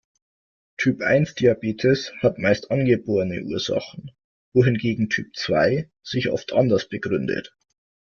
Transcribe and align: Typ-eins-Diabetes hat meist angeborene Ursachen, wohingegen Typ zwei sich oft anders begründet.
Typ-eins-Diabetes 0.77 2.11
hat 2.23 2.39
meist 2.39 2.71
angeborene 2.71 3.43
Ursachen, 3.43 4.09
wohingegen 4.51 5.09
Typ 5.11 5.35
zwei 5.35 5.91
sich 6.01 6.29
oft 6.31 6.53
anders 6.53 6.89
begründet. 6.89 7.55